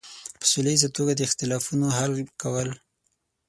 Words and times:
په 0.39 0.45
سوله 0.51 0.69
ییزه 0.73 0.89
توګه 0.97 1.13
د 1.15 1.21
اختلافونو 1.27 1.87
حل 1.97 2.13
کول. 2.41 2.69